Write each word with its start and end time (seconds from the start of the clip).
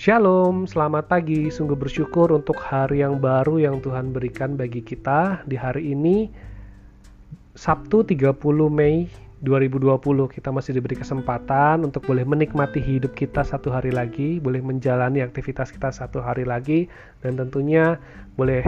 Shalom, 0.00 0.64
selamat 0.64 1.12
pagi. 1.12 1.52
Sungguh 1.52 1.76
bersyukur 1.76 2.32
untuk 2.32 2.56
hari 2.56 3.04
yang 3.04 3.20
baru 3.20 3.60
yang 3.60 3.84
Tuhan 3.84 4.16
berikan 4.16 4.56
bagi 4.56 4.80
kita 4.80 5.44
di 5.44 5.60
hari 5.60 5.92
ini 5.92 6.32
Sabtu 7.52 8.08
30 8.08 8.32
Mei 8.72 9.12
2020 9.44 10.00
kita 10.32 10.48
masih 10.56 10.80
diberi 10.80 10.96
kesempatan 10.96 11.84
untuk 11.84 12.08
boleh 12.08 12.24
menikmati 12.24 12.80
hidup 12.80 13.12
kita 13.12 13.44
satu 13.44 13.68
hari 13.68 13.92
lagi, 13.92 14.40
boleh 14.40 14.64
menjalani 14.64 15.20
aktivitas 15.20 15.68
kita 15.68 15.92
satu 15.92 16.24
hari 16.24 16.48
lagi 16.48 16.88
dan 17.20 17.36
tentunya 17.36 18.00
boleh 18.40 18.64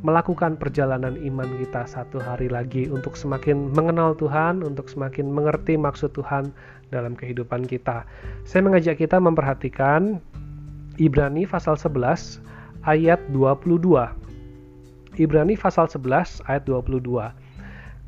melakukan 0.00 0.56
perjalanan 0.56 1.18
iman 1.20 1.48
kita 1.60 1.84
satu 1.84 2.18
hari 2.20 2.48
lagi 2.48 2.88
untuk 2.88 3.14
semakin 3.14 3.70
mengenal 3.76 4.16
Tuhan, 4.16 4.64
untuk 4.64 4.88
semakin 4.88 5.28
mengerti 5.28 5.76
maksud 5.76 6.16
Tuhan 6.16 6.50
dalam 6.88 7.12
kehidupan 7.12 7.68
kita. 7.68 8.08
Saya 8.48 8.64
mengajak 8.64 8.96
kita 8.96 9.20
memperhatikan 9.20 10.18
Ibrani 10.96 11.44
pasal 11.44 11.76
11 11.76 12.40
ayat 12.88 13.20
22. 13.32 15.20
Ibrani 15.20 15.54
pasal 15.58 15.88
11 15.88 16.40
ayat 16.48 16.64
22. 16.64 17.32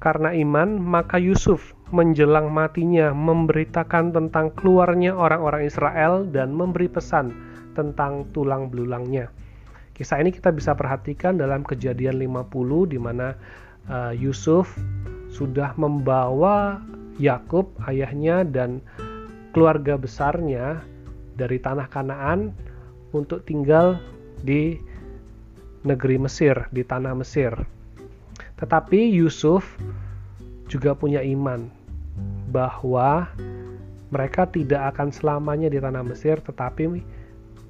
Karena 0.02 0.34
iman, 0.34 0.82
maka 0.82 1.20
Yusuf 1.20 1.76
menjelang 1.92 2.50
matinya 2.50 3.12
memberitakan 3.12 4.10
tentang 4.10 4.50
keluarnya 4.58 5.14
orang-orang 5.14 5.68
Israel 5.68 6.24
dan 6.26 6.50
memberi 6.50 6.88
pesan 6.88 7.30
tentang 7.76 8.26
tulang 8.32 8.72
belulangnya. 8.72 9.30
Kisah 10.02 10.18
ini 10.18 10.34
kita 10.34 10.50
bisa 10.50 10.74
perhatikan 10.74 11.38
dalam 11.38 11.62
kejadian 11.62 12.18
50 12.18 12.90
di 12.90 12.98
mana 12.98 13.38
uh, 13.86 14.10
Yusuf 14.10 14.74
sudah 15.30 15.78
membawa 15.78 16.82
Yakub 17.22 17.70
ayahnya 17.86 18.42
dan 18.42 18.82
keluarga 19.54 19.94
besarnya 19.94 20.82
dari 21.38 21.62
tanah 21.62 21.86
Kanaan 21.86 22.50
untuk 23.14 23.46
tinggal 23.46 24.02
di 24.42 24.74
negeri 25.86 26.18
Mesir, 26.18 26.66
di 26.74 26.82
tanah 26.82 27.14
Mesir. 27.14 27.54
Tetapi 28.58 29.06
Yusuf 29.06 29.78
juga 30.66 30.98
punya 30.98 31.22
iman 31.22 31.70
bahwa 32.50 33.30
mereka 34.10 34.50
tidak 34.50 34.98
akan 34.98 35.14
selamanya 35.14 35.70
di 35.70 35.78
tanah 35.78 36.02
Mesir, 36.02 36.42
tetapi 36.42 36.90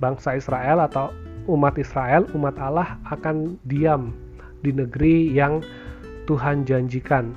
bangsa 0.00 0.32
Israel 0.32 0.80
atau 0.80 1.12
umat 1.50 1.74
Israel, 1.78 2.26
umat 2.36 2.54
Allah 2.58 2.98
akan 3.10 3.58
diam 3.66 4.14
di 4.62 4.70
negeri 4.70 5.30
yang 5.30 5.62
Tuhan 6.30 6.62
janjikan. 6.66 7.34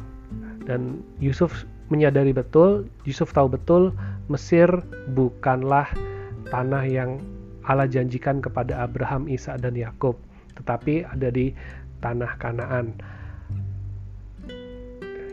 Dan 0.66 1.02
Yusuf 1.22 1.66
menyadari 1.94 2.34
betul, 2.34 2.90
Yusuf 3.06 3.30
tahu 3.34 3.50
betul 3.54 3.94
Mesir 4.26 4.68
bukanlah 5.14 5.86
tanah 6.50 6.86
yang 6.86 7.22
Allah 7.66 7.90
janjikan 7.90 8.42
kepada 8.42 8.86
Abraham, 8.86 9.26
Isa 9.30 9.58
dan 9.58 9.74
Yakub, 9.78 10.18
tetapi 10.58 11.06
ada 11.06 11.30
di 11.34 11.54
tanah 12.02 12.38
Kanaan. 12.38 12.94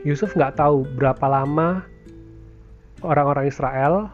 Yusuf 0.03 0.35
nggak 0.35 0.59
tahu 0.59 0.85
berapa 0.99 1.23
lama 1.29 1.85
orang-orang 3.05 3.47
Israel 3.47 4.11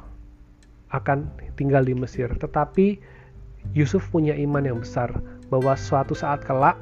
akan 0.91 1.31
tinggal 1.55 1.83
di 1.83 1.95
Mesir, 1.95 2.29
tetapi 2.29 3.18
Yusuf 3.77 4.09
punya 4.09 4.33
iman 4.37 4.65
yang 4.65 4.79
besar 4.81 5.13
bahwa 5.49 5.77
suatu 5.77 6.13
saat 6.17 6.45
kelak 6.45 6.77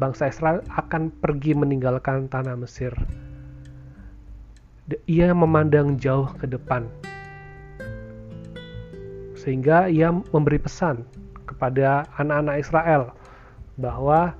bangsa 0.00 0.32
Israel 0.32 0.64
akan 0.74 1.12
pergi 1.20 1.52
meninggalkan 1.52 2.30
tanah 2.30 2.56
Mesir 2.56 2.96
ia 5.06 5.30
memandang 5.30 5.94
jauh 6.00 6.26
ke 6.38 6.50
depan. 6.50 6.88
Sehingga 9.38 9.86
ia 9.86 10.10
memberi 10.10 10.58
pesan 10.58 11.06
kepada 11.46 12.04
anak-anak 12.18 12.56
Israel 12.60 13.02
bahwa 13.80 14.34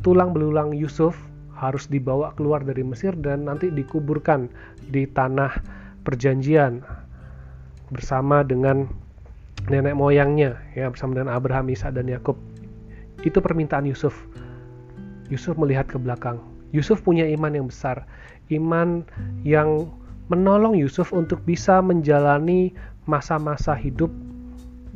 tulang 0.00 0.32
belulang 0.32 0.72
Yusuf 0.72 1.18
harus 1.54 1.86
dibawa 1.86 2.34
keluar 2.34 2.64
dari 2.64 2.82
Mesir 2.82 3.14
dan 3.14 3.46
nanti 3.46 3.70
dikuburkan 3.70 4.50
di 4.90 5.06
tanah 5.06 5.62
perjanjian 6.02 6.82
bersama 7.92 8.42
dengan 8.42 8.88
nenek 9.70 9.94
moyangnya 9.94 10.58
ya 10.74 10.90
bersama 10.90 11.18
dengan 11.18 11.34
Abraham, 11.34 11.70
Isa 11.70 11.92
dan 11.94 12.10
Yakub. 12.10 12.38
Itu 13.22 13.38
permintaan 13.38 13.86
Yusuf. 13.86 14.14
Yusuf 15.30 15.54
melihat 15.54 15.86
ke 15.86 16.00
belakang. 16.00 16.42
Yusuf 16.72 17.04
punya 17.04 17.28
iman 17.28 17.52
yang 17.52 17.66
besar 17.68 18.08
iman 18.52 19.06
yang 19.46 19.88
menolong 20.28 20.76
Yusuf 20.76 21.12
untuk 21.12 21.40
bisa 21.44 21.80
menjalani 21.80 22.72
masa-masa 23.08 23.76
hidup 23.76 24.12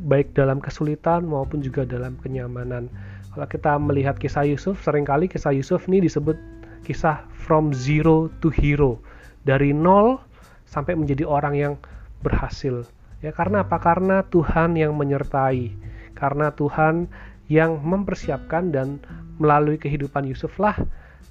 baik 0.05 0.31
dalam 0.37 0.61
kesulitan 0.61 1.25
maupun 1.25 1.61
juga 1.61 1.83
dalam 1.83 2.15
kenyamanan. 2.21 2.89
Kalau 3.33 3.47
kita 3.49 3.77
melihat 3.77 4.17
kisah 4.17 4.45
Yusuf, 4.45 4.81
sering 4.81 5.05
kali 5.05 5.29
kisah 5.29 5.53
Yusuf 5.53 5.85
ini 5.89 6.05
disebut 6.05 6.37
kisah 6.85 7.21
from 7.33 7.73
zero 7.73 8.29
to 8.41 8.49
hero. 8.49 8.97
Dari 9.45 9.73
nol 9.73 10.17
sampai 10.65 10.97
menjadi 10.97 11.23
orang 11.27 11.53
yang 11.53 11.73
berhasil. 12.25 12.85
Ya 13.21 13.33
karena 13.33 13.65
apa? 13.65 13.81
Karena 13.81 14.21
Tuhan 14.27 14.77
yang 14.77 14.93
menyertai. 14.93 15.73
Karena 16.13 16.53
Tuhan 16.53 17.09
yang 17.47 17.79
mempersiapkan 17.81 18.69
dan 18.73 19.01
melalui 19.37 19.79
kehidupan 19.79 20.27
Yusuflah 20.27 20.75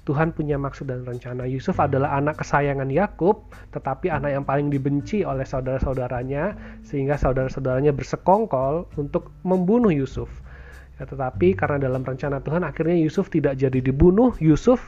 Tuhan 0.07 0.31
punya 0.31 0.55
maksud 0.55 0.87
dan 0.87 1.03
rencana. 1.03 1.43
Yusuf 1.43 1.75
adalah 1.83 2.15
anak 2.15 2.39
kesayangan 2.39 2.87
Yakub, 2.87 3.43
tetapi 3.75 4.07
anak 4.07 4.39
yang 4.39 4.47
paling 4.47 4.71
dibenci 4.71 5.27
oleh 5.27 5.43
saudara-saudaranya, 5.43 6.55
sehingga 6.87 7.19
saudara-saudaranya 7.19 7.91
bersekongkol 7.91 8.87
untuk 8.95 9.35
membunuh 9.43 9.91
Yusuf. 9.91 10.31
Ya, 10.95 11.03
tetapi 11.03 11.59
karena 11.59 11.91
dalam 11.91 12.07
rencana 12.07 12.39
Tuhan, 12.39 12.63
akhirnya 12.63 12.95
Yusuf 12.95 13.27
tidak 13.27 13.59
jadi 13.59 13.83
dibunuh, 13.83 14.31
Yusuf 14.39 14.79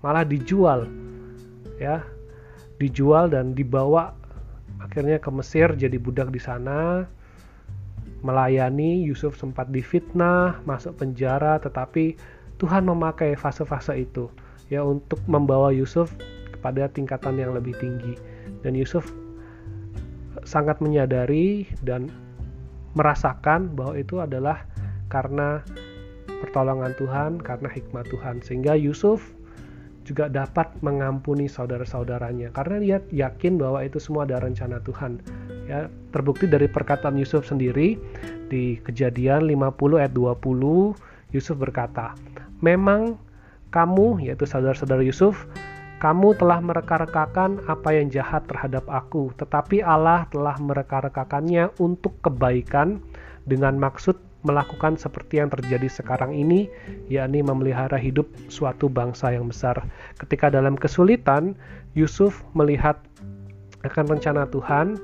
malah 0.00 0.24
dijual, 0.24 0.88
ya, 1.76 2.00
dijual 2.80 3.28
dan 3.28 3.52
dibawa 3.52 4.16
akhirnya 4.82 5.22
ke 5.22 5.30
Mesir 5.30 5.72
jadi 5.78 5.96
budak 5.96 6.34
di 6.34 6.40
sana. 6.42 7.06
Melayani 8.22 9.02
Yusuf 9.02 9.34
sempat 9.34 9.74
difitnah, 9.74 10.62
masuk 10.62 10.94
penjara, 11.02 11.58
tetapi 11.58 12.14
Tuhan 12.62 12.86
memakai 12.86 13.34
fase-fase 13.34 14.06
itu 14.06 14.30
ya 14.70 14.86
untuk 14.86 15.18
membawa 15.26 15.74
Yusuf 15.74 16.14
kepada 16.54 16.86
tingkatan 16.86 17.34
yang 17.34 17.50
lebih 17.50 17.74
tinggi 17.82 18.14
dan 18.62 18.78
Yusuf 18.78 19.10
sangat 20.46 20.78
menyadari 20.78 21.66
dan 21.82 22.06
merasakan 22.94 23.74
bahwa 23.74 23.98
itu 23.98 24.22
adalah 24.22 24.62
karena 25.10 25.60
pertolongan 26.40 26.94
Tuhan, 26.98 27.30
karena 27.42 27.68
hikmat 27.70 28.06
Tuhan 28.10 28.42
sehingga 28.42 28.78
Yusuf 28.78 29.34
juga 30.02 30.26
dapat 30.26 30.68
mengampuni 30.82 31.46
saudara-saudaranya 31.46 32.50
karena 32.52 32.76
dia 32.82 32.98
yakin 33.14 33.58
bahwa 33.58 33.82
itu 33.86 34.02
semua 34.02 34.26
ada 34.26 34.42
rencana 34.42 34.82
Tuhan. 34.82 35.22
Ya, 35.70 35.86
terbukti 36.10 36.50
dari 36.50 36.66
perkataan 36.66 37.14
Yusuf 37.14 37.46
sendiri 37.46 37.94
di 38.50 38.82
Kejadian 38.82 39.46
50 39.46 40.02
ayat 40.02 40.12
20 40.12 40.94
Yusuf 41.32 41.56
berkata, 41.56 42.18
"Memang 42.60 43.16
kamu, 43.72 44.20
yaitu 44.26 44.44
saudara-saudara 44.44 45.00
Yusuf, 45.00 45.48
kamu 46.02 46.34
telah 46.34 46.58
mereka-rekakan 46.58 47.62
apa 47.70 47.94
yang 47.94 48.10
jahat 48.10 48.42
terhadap 48.50 48.82
aku, 48.90 49.30
tetapi 49.38 49.86
Allah 49.86 50.26
telah 50.34 50.58
mereka-rekakannya 50.58 51.78
untuk 51.78 52.18
kebaikan 52.26 52.98
dengan 53.46 53.78
maksud 53.78 54.18
melakukan 54.42 54.98
seperti 54.98 55.38
yang 55.38 55.50
terjadi 55.50 55.86
sekarang 55.86 56.34
ini, 56.34 56.66
yakni 57.06 57.42
memelihara 57.42 57.98
hidup 57.98 58.26
suatu 58.50 58.90
bangsa 58.90 59.34
yang 59.34 59.46
besar. 59.50 59.78
Ketika 60.18 60.50
dalam 60.50 60.74
kesulitan, 60.74 61.54
Yusuf 61.94 62.42
melihat 62.54 62.98
akan 63.86 64.18
rencana 64.18 64.46
Tuhan, 64.50 64.98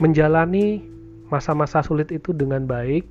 menjalani 0.00 0.84
masa-masa 1.32 1.80
sulit 1.80 2.12
itu 2.12 2.36
dengan 2.36 2.68
baik, 2.68 3.04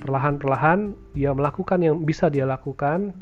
perlahan-perlahan 0.00 0.96
dia 1.12 1.36
melakukan 1.36 1.84
yang 1.84 2.00
bisa 2.02 2.32
dia 2.32 2.48
lakukan 2.48 3.12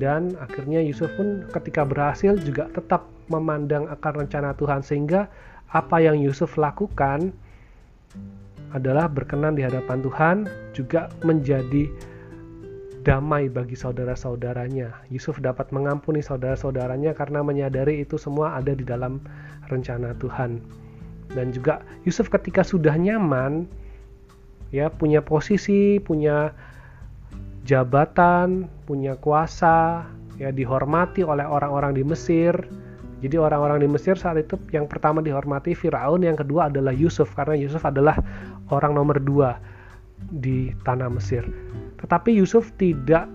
dan 0.00 0.34
akhirnya 0.40 0.80
Yusuf 0.82 1.08
pun 1.14 1.44
ketika 1.52 1.84
berhasil 1.84 2.36
juga 2.40 2.68
tetap 2.72 3.06
memandang 3.28 3.88
akan 3.88 4.26
rencana 4.26 4.56
Tuhan 4.56 4.80
sehingga 4.80 5.28
apa 5.72 5.96
yang 6.00 6.18
Yusuf 6.20 6.56
lakukan 6.56 7.32
adalah 8.74 9.06
berkenan 9.06 9.54
di 9.54 9.62
hadapan 9.62 10.02
Tuhan 10.02 10.36
juga 10.74 11.12
menjadi 11.22 11.86
damai 13.06 13.46
bagi 13.46 13.78
saudara-saudaranya. 13.78 15.06
Yusuf 15.14 15.38
dapat 15.38 15.70
mengampuni 15.70 16.18
saudara-saudaranya 16.18 17.14
karena 17.14 17.38
menyadari 17.46 18.02
itu 18.02 18.18
semua 18.18 18.58
ada 18.58 18.74
di 18.74 18.82
dalam 18.82 19.22
rencana 19.70 20.10
Tuhan. 20.18 20.58
Dan 21.30 21.54
juga 21.54 21.86
Yusuf 22.02 22.26
ketika 22.26 22.66
sudah 22.66 22.98
nyaman, 22.98 23.70
ya 24.74 24.90
punya 24.90 25.22
posisi, 25.22 26.02
punya 26.02 26.50
jabatan, 27.62 28.66
punya 28.90 29.14
kuasa, 29.18 30.06
ya 30.42 30.50
dihormati 30.50 31.22
oleh 31.22 31.46
orang-orang 31.46 31.94
di 31.94 32.02
Mesir. 32.02 32.54
Jadi 33.26 33.42
orang-orang 33.42 33.82
di 33.82 33.90
Mesir 33.90 34.14
saat 34.14 34.38
itu 34.38 34.54
yang 34.70 34.86
pertama 34.86 35.18
dihormati 35.18 35.74
Firaun, 35.74 36.22
yang 36.22 36.38
kedua 36.38 36.70
adalah 36.70 36.94
Yusuf 36.94 37.34
karena 37.34 37.58
Yusuf 37.58 37.82
adalah 37.82 38.14
orang 38.70 38.94
nomor 38.94 39.18
dua 39.18 39.58
di 40.30 40.70
tanah 40.86 41.10
Mesir. 41.10 41.42
Tetapi 41.98 42.30
Yusuf 42.38 42.70
tidak 42.78 43.26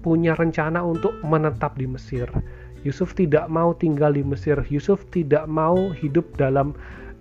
punya 0.00 0.32
rencana 0.40 0.80
untuk 0.80 1.12
menetap 1.20 1.76
di 1.76 1.84
Mesir. 1.84 2.32
Yusuf 2.80 3.12
tidak 3.12 3.44
mau 3.52 3.76
tinggal 3.76 4.16
di 4.16 4.24
Mesir. 4.24 4.56
Yusuf 4.72 5.04
tidak 5.12 5.44
mau 5.44 5.92
hidup 5.92 6.24
dalam 6.40 6.72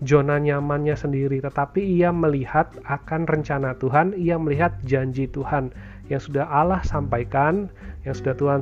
zona 0.07 0.39
nyamannya 0.39 0.93
sendiri, 0.93 1.41
tetapi 1.41 1.83
ia 1.83 2.13
melihat 2.13 2.69
akan 2.85 3.27
rencana 3.27 3.75
Tuhan, 3.81 4.13
ia 4.15 4.39
melihat 4.39 4.77
janji 4.85 5.25
Tuhan 5.25 5.73
yang 6.07 6.21
sudah 6.21 6.45
Allah 6.47 6.79
sampaikan, 6.85 7.67
yang 8.05 8.13
sudah 8.13 8.37
Tuhan 8.37 8.61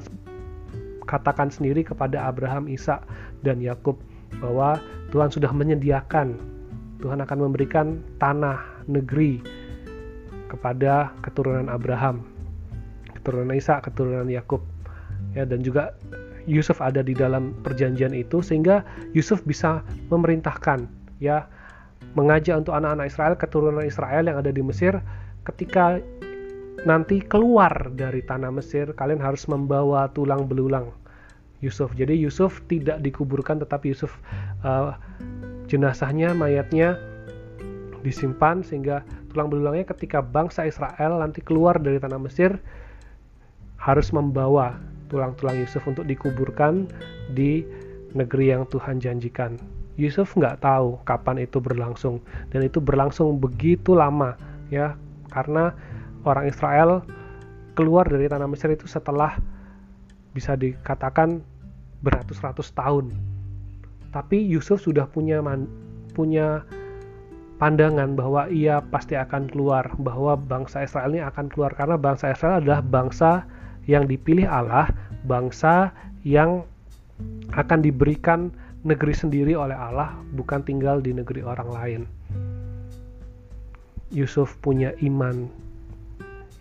katakan 1.05 1.49
sendiri 1.53 1.85
kepada 1.85 2.25
Abraham, 2.25 2.69
Isa, 2.69 3.01
dan 3.45 3.61
Yakub 3.61 3.97
bahwa 4.41 4.81
Tuhan 5.13 5.29
sudah 5.31 5.49
menyediakan, 5.53 6.37
Tuhan 6.99 7.21
akan 7.21 7.37
memberikan 7.39 8.01
tanah 8.17 8.61
negeri 8.89 9.39
kepada 10.49 11.13
keturunan 11.25 11.69
Abraham, 11.69 12.25
keturunan 13.21 13.55
Isa, 13.55 13.81
keturunan 13.81 14.27
Yakub. 14.29 14.61
Ya, 15.35 15.43
dan 15.43 15.63
juga 15.63 15.95
Yusuf 16.45 16.79
ada 16.79 17.01
di 17.01 17.17
dalam 17.17 17.57
perjanjian 17.65 18.13
itu 18.13 18.39
sehingga 18.39 18.85
Yusuf 19.17 19.41
bisa 19.43 19.81
memerintahkan 20.13 20.85
ya 21.17 21.49
mengajak 22.13 22.63
untuk 22.63 22.77
anak-anak 22.77 23.09
Israel 23.09 23.35
keturunan 23.35 23.83
Israel 23.83 24.23
yang 24.29 24.37
ada 24.39 24.53
di 24.53 24.61
Mesir 24.61 24.95
ketika 25.45 25.99
nanti 26.83 27.23
keluar 27.23 27.71
dari 27.95 28.19
tanah 28.19 28.51
Mesir 28.51 28.91
kalian 28.91 29.23
harus 29.23 29.47
membawa 29.47 30.11
tulang 30.11 30.51
belulang 30.51 30.91
Yusuf. 31.63 31.95
Jadi 31.95 32.19
Yusuf 32.19 32.59
tidak 32.67 32.99
dikuburkan 32.99 33.63
tetapi 33.63 33.95
Yusuf 33.95 34.11
uh, 34.67 34.93
jenazahnya 35.71 36.35
mayatnya 36.35 36.99
disimpan 38.03 38.61
sehingga 38.61 39.01
tulang 39.31 39.49
belulangnya 39.49 39.87
ketika 39.89 40.21
bangsa 40.21 40.67
Israel 40.67 41.23
nanti 41.23 41.41
keluar 41.41 41.79
dari 41.79 41.97
tanah 41.97 42.21
Mesir 42.21 42.59
harus 43.81 44.13
membawa 44.13 44.77
tulang-tulang 45.09 45.57
Yusuf 45.57 45.85
untuk 45.89 46.05
dikuburkan 46.05 46.89
di 47.33 47.65
negeri 48.13 48.53
yang 48.53 48.63
Tuhan 48.69 49.01
janjikan. 49.01 49.57
Yusuf 49.95 50.35
nggak 50.35 50.59
tahu 50.59 50.99
kapan 51.07 51.43
itu 51.43 51.63
berlangsung 51.63 52.19
dan 52.51 52.67
itu 52.67 52.83
berlangsung 52.83 53.39
begitu 53.39 53.95
lama 53.95 54.35
ya. 54.69 54.93
Karena 55.31 55.75
orang 56.25 56.49
Israel 56.49 57.05
keluar 57.77 58.09
dari 58.09 58.25
tanah 58.25 58.49
Mesir 58.49 58.73
itu 58.73 58.89
setelah 58.89 59.37
bisa 60.35 60.57
dikatakan 60.57 61.39
beratus-ratus 62.03 62.75
tahun. 62.75 63.15
Tapi 64.11 64.41
Yusuf 64.43 64.83
sudah 64.83 65.07
punya 65.07 65.39
man, 65.39 65.67
punya 66.15 66.63
pandangan 67.59 68.15
bahwa 68.15 68.47
ia 68.51 68.83
pasti 68.91 69.15
akan 69.15 69.47
keluar, 69.51 69.91
bahwa 69.99 70.35
bangsa 70.35 70.83
Israel 70.83 71.11
ini 71.15 71.23
akan 71.23 71.47
keluar 71.51 71.71
karena 71.75 71.95
bangsa 71.95 72.31
Israel 72.31 72.59
adalah 72.59 72.81
bangsa 72.83 73.47
yang 73.87 74.07
dipilih 74.07 74.47
Allah, 74.47 74.91
bangsa 75.27 75.91
yang 76.23 76.63
akan 77.55 77.79
diberikan 77.79 78.51
negeri 78.83 79.15
sendiri 79.15 79.55
oleh 79.55 79.75
Allah, 79.75 80.15
bukan 80.35 80.63
tinggal 80.63 80.99
di 80.99 81.15
negeri 81.15 81.43
orang 81.43 81.69
lain. 81.71 82.01
Yusuf 84.15 84.55
punya 84.63 84.95
iman 85.03 85.64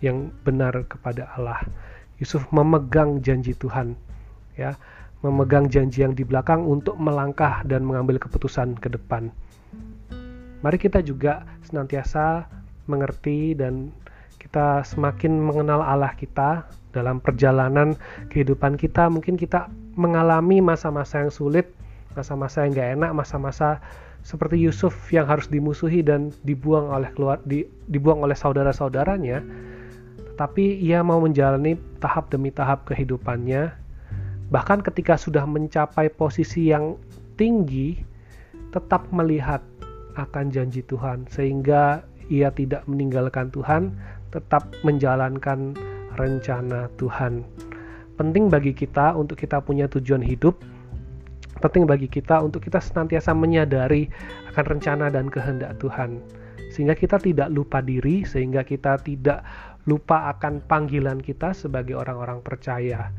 yang 0.05 0.29
benar 0.45 0.85
kepada 0.85 1.27
Allah. 1.33 1.65
Yusuf 2.21 2.47
memegang 2.53 3.19
janji 3.19 3.51
Tuhan, 3.57 3.97
ya, 4.55 4.77
memegang 5.25 5.67
janji 5.67 6.05
yang 6.05 6.13
di 6.13 6.23
belakang 6.23 6.63
untuk 6.63 6.95
melangkah 6.95 7.65
dan 7.67 7.83
mengambil 7.83 8.21
keputusan 8.21 8.77
ke 8.79 8.87
depan. 8.93 9.33
Mari 10.63 10.77
kita 10.79 11.03
juga 11.03 11.43
senantiasa 11.67 12.47
mengerti 12.87 13.57
dan 13.57 13.89
kita 14.39 14.85
semakin 14.85 15.41
mengenal 15.41 15.81
Allah 15.81 16.13
kita 16.13 16.63
dalam 16.95 17.19
perjalanan 17.19 17.97
kehidupan 18.31 18.79
kita. 18.79 19.11
Mungkin 19.11 19.35
kita 19.35 19.67
mengalami 19.99 20.63
masa-masa 20.63 21.25
yang 21.25 21.33
sulit, 21.33 21.67
masa-masa 22.15 22.63
yang 22.63 22.71
gak 22.77 22.89
enak, 23.01 23.11
masa-masa 23.11 23.83
seperti 24.25 24.57
Yusuf 24.57 24.93
yang 25.13 25.29
harus 25.29 25.45
dimusuhi 25.51 26.01
dan 26.01 26.33
dibuang 26.41 26.89
oleh 26.89 27.13
keluar 27.13 27.37
di, 27.45 27.65
dibuang 27.91 28.25
oleh 28.25 28.33
saudara-saudaranya, 28.33 29.43
tetapi 30.35 30.83
ia 30.83 30.99
mau 30.99 31.23
menjalani 31.23 31.79
tahap 32.03 32.27
demi 32.27 32.51
tahap 32.51 32.83
kehidupannya. 32.83 33.71
Bahkan 34.51 34.83
ketika 34.83 35.15
sudah 35.15 35.47
mencapai 35.47 36.11
posisi 36.11 36.75
yang 36.75 36.99
tinggi, 37.39 38.03
tetap 38.75 39.07
melihat 39.15 39.63
akan 40.19 40.51
janji 40.51 40.83
Tuhan 40.83 41.23
sehingga 41.31 42.03
ia 42.27 42.51
tidak 42.51 42.83
meninggalkan 42.83 43.47
Tuhan, 43.55 43.95
tetap 44.35 44.67
menjalankan 44.83 45.71
rencana 46.19 46.91
Tuhan. 46.99 47.47
Penting 48.19 48.51
bagi 48.51 48.75
kita 48.75 49.15
untuk 49.15 49.39
kita 49.39 49.63
punya 49.63 49.87
tujuan 49.87 50.19
hidup 50.19 50.59
penting 51.63 51.87
bagi 51.87 52.11
kita 52.11 52.43
untuk 52.43 52.67
kita 52.67 52.83
senantiasa 52.83 53.31
menyadari 53.31 54.11
akan 54.51 54.75
rencana 54.75 55.07
dan 55.07 55.31
kehendak 55.31 55.79
Tuhan 55.79 56.19
sehingga 56.75 56.91
kita 56.91 57.15
tidak 57.23 57.47
lupa 57.55 57.79
diri 57.79 58.27
sehingga 58.27 58.67
kita 58.67 58.99
tidak 58.99 59.39
lupa 59.85 60.29
akan 60.33 60.61
panggilan 60.65 61.21
kita 61.21 61.53
sebagai 61.53 61.97
orang-orang 61.97 62.41
percaya. 62.41 63.09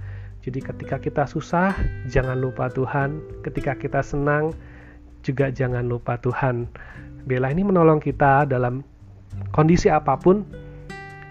Jadi 0.42 0.62
ketika 0.62 1.02
kita 1.02 1.24
susah 1.26 1.74
jangan 2.06 2.38
lupa 2.38 2.70
Tuhan. 2.70 3.18
Ketika 3.42 3.74
kita 3.74 4.02
senang 4.02 4.54
juga 5.22 5.50
jangan 5.50 5.86
lupa 5.86 6.18
Tuhan. 6.22 6.70
Bela 7.26 7.50
ini 7.50 7.66
menolong 7.66 7.98
kita 7.98 8.46
dalam 8.46 8.86
kondisi 9.50 9.90
apa 9.90 10.14
pun 10.14 10.46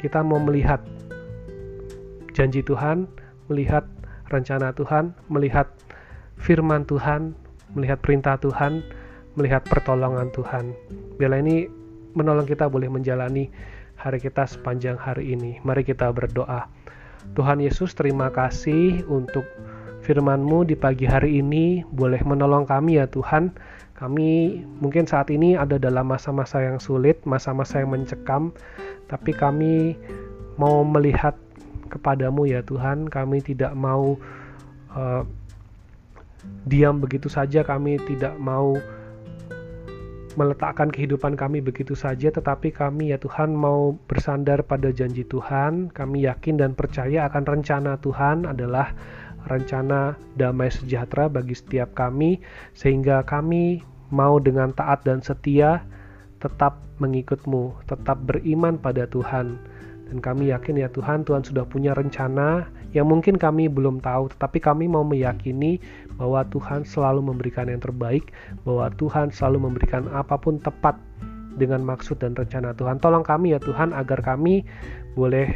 kita 0.03 0.19
mau 0.19 0.39
melihat 0.43 0.83
janji 2.35 2.59
Tuhan 2.59 3.07
melihat 3.47 3.87
rencana 4.27 4.75
Tuhan 4.75 5.15
melihat 5.31 5.71
firman 6.39 6.83
Tuhan, 6.85 7.33
melihat 7.73 7.99
perintah 8.03 8.37
Tuhan, 8.39 8.83
melihat 9.35 9.63
pertolongan 9.67 10.31
Tuhan. 10.35 10.75
Bila 11.17 11.39
ini 11.39 11.67
menolong 12.15 12.47
kita 12.47 12.67
boleh 12.67 12.87
menjalani 12.87 13.51
hari 14.05 14.21
kita 14.21 14.45
sepanjang 14.45 15.01
hari 15.01 15.33
ini. 15.33 15.57
Mari 15.65 15.81
kita 15.81 16.13
berdoa. 16.13 16.69
Tuhan 17.33 17.57
Yesus, 17.57 17.97
terima 17.97 18.29
kasih 18.29 19.01
untuk 19.09 19.41
firman-Mu 20.05 20.69
di 20.69 20.77
pagi 20.77 21.09
hari 21.09 21.41
ini. 21.41 21.81
Boleh 21.89 22.21
menolong 22.21 22.69
kami 22.69 23.01
ya 23.01 23.09
Tuhan. 23.09 23.49
Kami 23.97 24.61
mungkin 24.77 25.09
saat 25.09 25.33
ini 25.33 25.57
ada 25.57 25.81
dalam 25.81 26.05
masa-masa 26.05 26.61
yang 26.61 26.77
sulit, 26.77 27.17
masa-masa 27.25 27.81
yang 27.81 27.97
mencekam, 27.97 28.53
tapi 29.09 29.33
kami 29.33 29.97
mau 30.61 30.85
melihat 30.85 31.33
kepadamu 31.89 32.45
ya 32.45 32.61
Tuhan. 32.61 33.09
Kami 33.09 33.41
tidak 33.41 33.73
mau 33.73 34.13
uh, 34.93 35.25
diam 36.69 37.01
begitu 37.01 37.25
saja 37.25 37.65
kami 37.65 37.97
tidak 38.05 38.37
mau 38.37 38.77
meletakkan 40.35 40.91
kehidupan 40.91 41.39
kami 41.39 41.63
begitu 41.63 41.95
saja 41.95 42.31
tetapi 42.31 42.71
kami 42.71 43.11
ya 43.11 43.17
Tuhan 43.19 43.55
mau 43.55 43.95
bersandar 44.07 44.63
pada 44.63 44.91
janji 44.91 45.23
Tuhan. 45.27 45.91
Kami 45.91 46.27
yakin 46.27 46.59
dan 46.59 46.71
percaya 46.75 47.27
akan 47.27 47.43
rencana 47.43 47.97
Tuhan 47.99 48.47
adalah 48.47 48.91
rencana 49.47 50.19
damai 50.35 50.69
sejahtera 50.69 51.31
bagi 51.31 51.55
setiap 51.55 51.93
kami 51.95 52.41
sehingga 52.73 53.23
kami 53.23 53.81
mau 54.09 54.37
dengan 54.37 54.73
taat 54.73 55.05
dan 55.05 55.21
setia 55.21 55.85
tetap 56.41 56.77
mengikutmu 57.01 57.75
tetap 57.89 58.21
beriman 58.25 58.77
pada 58.77 59.05
Tuhan 59.09 59.57
dan 60.05 60.21
kami 60.21 60.53
yakin 60.53 60.77
ya 60.77 60.89
Tuhan 60.93 61.25
Tuhan 61.25 61.41
sudah 61.41 61.65
punya 61.65 61.97
rencana 61.97 62.69
yang 62.95 63.11
mungkin 63.11 63.35
kami 63.35 63.67
belum 63.67 63.99
tahu, 63.99 64.31
tetapi 64.37 64.63
kami 64.63 64.87
mau 64.87 65.03
meyakini 65.03 65.83
bahwa 66.15 66.47
Tuhan 66.47 66.87
selalu 66.87 67.27
memberikan 67.27 67.67
yang 67.67 67.83
terbaik, 67.83 68.31
bahwa 68.63 68.87
Tuhan 68.95 69.35
selalu 69.35 69.67
memberikan 69.67 70.07
apa 70.15 70.39
pun 70.39 70.63
tepat 70.63 70.95
dengan 71.59 71.83
maksud 71.83 72.23
dan 72.23 72.35
rencana 72.39 72.71
Tuhan. 72.71 73.03
Tolong 73.03 73.27
kami 73.27 73.51
ya 73.51 73.59
Tuhan 73.59 73.91
agar 73.91 74.23
kami 74.23 74.63
boleh 75.19 75.51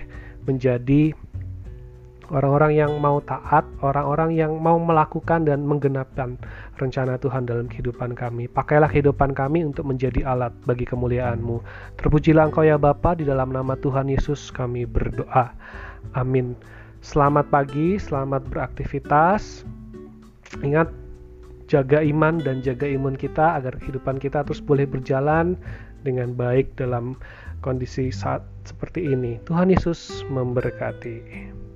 menjadi 0.47 1.15
orang-orang 2.29 2.77
yang 2.77 2.91
mau 3.01 3.17
taat, 3.25 3.65
orang-orang 3.81 4.37
yang 4.37 4.57
mau 4.61 4.77
melakukan 4.77 5.45
dan 5.45 5.65
menggenapkan 5.65 6.37
rencana 6.77 7.17
Tuhan 7.17 7.49
dalam 7.49 7.65
kehidupan 7.65 8.13
kami. 8.13 8.45
Pakailah 8.45 8.89
kehidupan 8.89 9.33
kami 9.33 9.65
untuk 9.65 9.89
menjadi 9.89 10.25
alat 10.25 10.53
bagi 10.65 10.85
kemuliaan-Mu. 10.85 11.61
Terpujilah 11.97 12.49
Engkau 12.49 12.65
ya 12.65 12.77
Bapa, 12.77 13.17
di 13.17 13.25
dalam 13.25 13.49
nama 13.49 13.73
Tuhan 13.77 14.09
Yesus 14.09 14.53
kami 14.53 14.85
berdoa. 14.85 15.51
Amin. 16.13 16.53
Selamat 17.01 17.49
pagi, 17.49 17.97
selamat 17.97 18.45
beraktivitas. 18.51 19.65
Ingat, 20.61 20.89
jaga 21.69 22.01
iman 22.01 22.41
dan 22.41 22.61
jaga 22.65 22.89
imun 22.89 23.13
kita 23.13 23.61
agar 23.61 23.77
kehidupan 23.77 24.17
kita 24.17 24.41
terus 24.41 24.61
boleh 24.61 24.89
berjalan 24.89 25.53
dengan 26.01 26.33
baik 26.33 26.73
dalam 26.77 27.13
kondisi 27.61 28.09
saat 28.09 28.41
seperti 28.65 29.13
ini. 29.13 29.37
Tuhan 29.45 29.69
Yesus 29.69 30.25
memberkati. 30.31 31.68